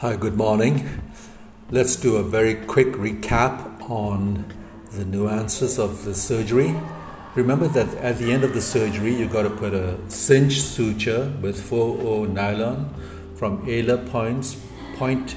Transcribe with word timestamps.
Hi, 0.00 0.16
good 0.16 0.34
morning. 0.34 0.88
Let's 1.70 1.94
do 1.94 2.16
a 2.16 2.22
very 2.22 2.54
quick 2.54 2.92
recap 2.92 3.90
on 3.90 4.46
the 4.92 5.04
nuances 5.04 5.78
of 5.78 6.06
the 6.06 6.14
surgery. 6.14 6.74
Remember 7.34 7.68
that 7.68 7.94
at 7.96 8.16
the 8.16 8.32
end 8.32 8.42
of 8.42 8.54
the 8.54 8.62
surgery, 8.62 9.14
you've 9.14 9.30
got 9.30 9.42
to 9.42 9.50
put 9.50 9.74
a 9.74 9.98
cinch 10.10 10.62
suture 10.62 11.30
with 11.42 11.60
4O 11.60 12.32
nylon 12.32 12.94
from 13.36 13.66
alar 13.66 14.10
points, 14.10 14.56
point 14.94 15.32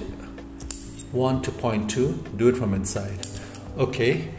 1 1.11 1.41
to 1.41 1.51
point 1.51 1.89
2. 1.89 2.23
Do 2.37 2.47
it 2.47 2.55
from 2.55 2.73
inside. 2.73 3.27
Okay, 3.77 4.29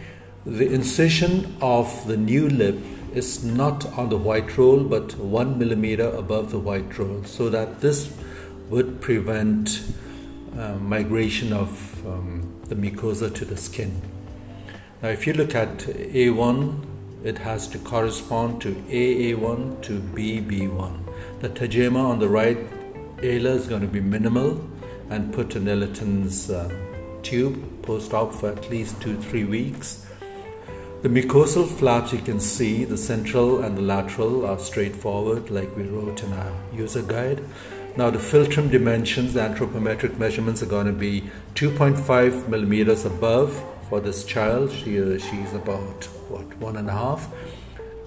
the 0.46 0.72
incision 0.72 1.54
of 1.60 2.06
the 2.06 2.16
new 2.16 2.48
lip 2.48 2.78
is 3.12 3.44
not 3.44 3.84
on 3.98 4.08
the 4.08 4.16
white 4.16 4.56
roll 4.56 4.84
but 4.84 5.18
1 5.18 5.58
millimeter 5.58 6.08
above 6.08 6.50
the 6.50 6.58
white 6.58 6.98
roll 6.98 7.22
so 7.24 7.50
that 7.50 7.82
this 7.82 8.10
would 8.70 9.02
prevent 9.02 9.82
uh, 10.58 10.76
migration 10.76 11.52
of 11.52 12.06
um, 12.06 12.60
the 12.68 12.74
mucosa 12.74 13.34
to 13.34 13.44
the 13.44 13.56
skin. 13.56 14.00
Now, 15.02 15.08
if 15.08 15.26
you 15.26 15.32
look 15.32 15.54
at 15.54 15.78
A1, 15.78 16.86
it 17.24 17.38
has 17.38 17.66
to 17.68 17.78
correspond 17.78 18.60
to 18.62 18.74
AA1 18.74 19.82
to 19.82 20.00
BB1. 20.00 21.40
The 21.40 21.48
tajema 21.48 22.04
on 22.04 22.18
the 22.18 22.28
right 22.28 22.58
alar 23.18 23.56
is 23.56 23.66
going 23.66 23.80
to 23.80 23.88
be 23.88 24.00
minimal 24.00 24.62
and 25.10 25.32
put 25.32 25.56
in 25.56 25.68
Ellerton's 25.68 26.50
uh, 26.50 26.70
tube 27.22 27.82
post 27.82 28.12
op 28.12 28.32
for 28.32 28.50
at 28.50 28.70
least 28.70 29.00
two 29.00 29.20
three 29.20 29.44
weeks. 29.44 30.06
The 31.02 31.08
mucosal 31.08 31.66
flaps 31.66 32.12
you 32.12 32.18
can 32.18 32.40
see, 32.40 32.84
the 32.84 32.96
central 32.96 33.62
and 33.62 33.76
the 33.76 33.82
lateral 33.82 34.46
are 34.46 34.58
straightforward, 34.58 35.50
like 35.50 35.76
we 35.76 35.82
wrote 35.82 36.22
in 36.22 36.32
our 36.32 36.52
user 36.72 37.02
guide. 37.02 37.44
Now 37.96 38.10
the 38.10 38.18
philtrum 38.18 38.72
dimensions, 38.72 39.34
the 39.34 39.40
anthropometric 39.40 40.18
measurements 40.18 40.64
are 40.64 40.66
going 40.66 40.86
to 40.86 40.92
be 40.92 41.30
2.5 41.54 42.48
millimeters 42.48 43.04
above 43.04 43.62
for 43.88 44.00
this 44.00 44.24
child. 44.24 44.72
She 44.72 45.00
uh, 45.00 45.18
she's 45.18 45.54
about 45.54 46.04
what 46.28 46.56
one 46.58 46.76
and 46.76 46.88
a 46.88 46.92
half, 46.92 47.32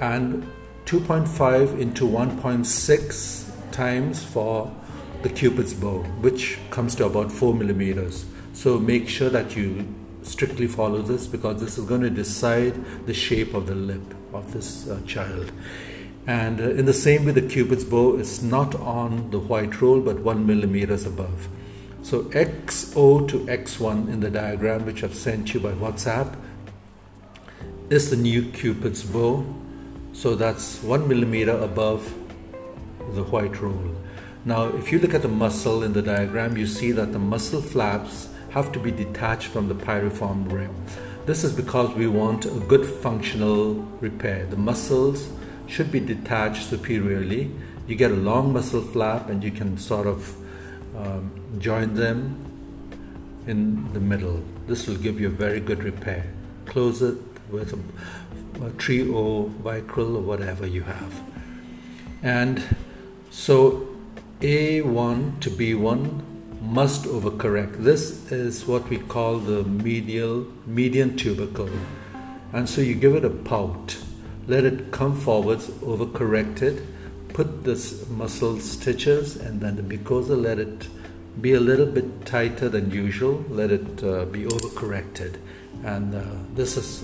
and 0.02 0.46
2.5 0.86 1.80
into 1.80 2.06
1.6 2.06 3.72
times 3.72 4.24
for 4.26 4.76
the 5.22 5.30
cupid's 5.30 5.74
bow, 5.74 6.04
which 6.20 6.60
comes 6.70 6.94
to 6.96 7.06
about 7.06 7.32
four 7.32 7.54
millimeters. 7.54 8.26
So 8.52 8.80
make 8.80 9.08
sure 9.08 9.30
that 9.30 9.56
you 9.56 9.88
strictly 10.22 10.68
follow 10.68 11.02
this 11.02 11.28
because 11.28 11.62
this 11.62 11.78
is 11.78 11.86
going 11.86 12.02
to 12.02 12.10
decide 12.10 13.06
the 13.06 13.14
shape 13.14 13.54
of 13.54 13.68
the 13.68 13.76
lip 13.76 14.14
of 14.34 14.52
this 14.52 14.90
uh, 14.90 15.00
child. 15.08 15.54
And 16.28 16.60
uh, 16.60 16.72
in 16.72 16.86
the 16.86 16.94
same 16.94 17.26
way, 17.26 17.32
the 17.32 17.42
cupid's 17.42 17.86
bow 17.86 18.18
is 18.18 18.44
not 18.44 18.76
on 18.76 19.32
the 19.32 19.40
white 19.40 19.82
roll 19.82 20.02
but 20.02 20.20
one 20.20 20.46
millimeters 20.46 21.06
above. 21.06 21.48
So 22.04 22.24
XO 22.24 23.28
to 23.30 23.40
X1 23.46 24.10
in 24.10 24.20
the 24.20 24.30
diagram, 24.30 24.86
which 24.86 25.04
I've 25.04 25.16
sent 25.16 25.54
you 25.54 25.60
by 25.60 25.72
WhatsApp, 25.72 26.36
is 27.90 28.10
the 28.10 28.18
new 28.18 28.52
cupid's 28.52 29.04
bow. 29.04 29.46
So 30.14 30.36
that's 30.36 30.84
one 30.84 31.08
millimeter 31.08 31.58
above 31.58 32.14
the 33.14 33.24
white 33.24 33.62
roll. 33.62 33.96
Now, 34.46 34.68
if 34.68 34.92
you 34.92 35.00
look 35.00 35.14
at 35.14 35.22
the 35.22 35.28
muscle 35.28 35.84
in 35.84 35.94
the 35.94 36.02
diagram, 36.02 36.58
you 36.58 36.68
see 36.68 36.92
that 36.94 37.14
the 37.14 37.20
muscle 37.20 37.62
flaps 37.62 38.30
have 38.52 38.72
to 38.74 38.80
be 38.80 38.92
detached 38.92 39.48
from 39.48 39.68
the 39.68 39.76
piriform 39.76 40.52
rim. 40.52 40.74
This 41.26 41.44
is 41.44 41.54
because 41.54 41.94
we 41.94 42.08
want 42.08 42.46
a 42.46 42.60
good 42.68 42.86
functional 42.86 43.74
repair. 44.00 44.46
The 44.46 44.56
muscles 44.56 45.30
should 45.68 45.92
be 45.92 46.00
detached 46.00 46.64
superiorly. 46.64 47.52
You 47.88 47.96
get 47.96 48.12
a 48.12 48.16
long 48.16 48.54
muscle 48.54 48.82
flap 48.82 49.30
and 49.30 49.44
you 49.44 49.52
can 49.52 49.78
sort 49.78 50.08
of 50.08 50.36
um, 50.96 51.32
join 51.60 51.96
them 51.96 52.44
in 53.46 53.94
the 53.94 54.00
middle. 54.00 54.44
This 54.68 54.88
will 54.88 54.98
give 54.98 55.20
you 55.20 55.28
a 55.28 55.32
very 55.32 55.60
good 55.60 55.84
repair. 55.84 56.26
Close 56.66 57.02
it 57.02 57.18
with 57.50 57.74
a, 57.74 58.66
a 58.66 58.72
trio 58.72 59.50
vicryl 59.62 60.18
or 60.18 60.22
whatever 60.22 60.68
you 60.68 60.84
have. 60.84 61.22
And 62.22 62.64
so 63.30 63.88
A1 64.42 65.40
to 65.42 65.50
B1 65.50 66.22
must 66.62 67.06
overcorrect. 67.06 67.84
This 67.84 68.32
is 68.32 68.66
what 68.66 68.90
we 68.90 68.98
call 68.98 69.38
the 69.38 69.64
medial 69.64 70.48
median 70.66 71.16
tubercle. 71.16 71.70
And 72.52 72.68
so 72.68 72.82
you 72.82 72.96
give 72.96 73.16
it 73.16 73.24
a 73.24 73.30
pout 73.30 73.98
let 74.48 74.64
it 74.64 74.92
come 74.92 75.16
forwards, 75.20 75.68
overcorrect 75.68 76.62
it, 76.62 76.82
put 77.34 77.64
this 77.64 78.08
muscle 78.10 78.60
stitches, 78.60 79.36
and 79.36 79.62
then 79.62 79.76
the 79.76 79.84
mucosa, 79.84 80.42
let 80.42 80.58
it 80.58 80.88
be 81.40 81.54
a 81.54 81.60
little 81.60 81.86
bit 81.86 82.26
tighter 82.26 82.70
than 82.70 82.90
usual, 82.90 83.46
let 83.50 83.72
it 83.72 84.04
uh, 84.04 84.26
be 84.26 84.46
overcorrected. 84.46 85.36
And 85.84 86.16
uh, 86.16 86.24
this 86.56 86.78
is 86.78 87.04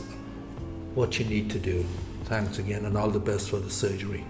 what 0.95 1.19
you 1.19 1.25
need 1.25 1.51
to 1.51 1.59
do. 1.59 1.85
Thanks 2.23 2.57
again, 2.57 2.85
and 2.85 2.97
all 2.97 3.09
the 3.09 3.19
best 3.19 3.49
for 3.49 3.57
the 3.57 3.69
surgery. 3.69 4.25